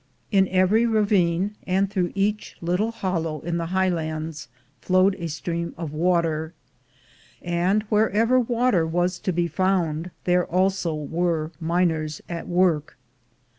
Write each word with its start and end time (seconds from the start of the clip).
In 0.31 0.47
every 0.47 0.87
ravine, 0.87 1.53
and 1.67 1.87
through 1.87 2.11
each 2.15 2.57
little 2.59 2.89
hollow 2.89 3.39
in 3.41 3.57
the 3.57 3.67
high 3.67 3.89
lands, 3.89 4.47
flowed 4.81 5.13
a 5.19 5.27
stream 5.27 5.75
of 5.77 5.93
water; 5.93 6.55
and 7.39 7.83
wherever 7.83 8.39
water 8.39 8.83
was 8.87 9.19
to 9.19 9.31
be 9.31 9.47
found, 9.47 10.09
there 10.23 10.43
also 10.47 10.95
were 10.95 11.51
miners 11.59 12.19
at 12.27 12.47
work. 12.47 12.97